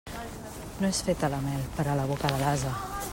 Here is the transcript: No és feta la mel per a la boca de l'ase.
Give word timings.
No 0.83 0.87
és 0.89 1.01
feta 1.09 1.31
la 1.35 1.43
mel 1.45 1.69
per 1.77 1.85
a 1.93 1.99
la 2.03 2.09
boca 2.13 2.33
de 2.35 2.41
l'ase. 2.45 2.73